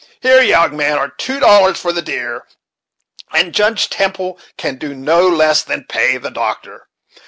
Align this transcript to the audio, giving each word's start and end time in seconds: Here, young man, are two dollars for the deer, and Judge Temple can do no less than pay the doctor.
Here, 0.21 0.41
young 0.41 0.75
man, 0.75 0.97
are 0.97 1.11
two 1.11 1.39
dollars 1.39 1.77
for 1.79 1.93
the 1.93 2.01
deer, 2.01 2.47
and 3.31 3.53
Judge 3.53 3.87
Temple 3.87 4.39
can 4.57 4.77
do 4.79 4.95
no 4.95 5.27
less 5.27 5.61
than 5.61 5.83
pay 5.87 6.17
the 6.17 6.31
doctor. 6.31 6.87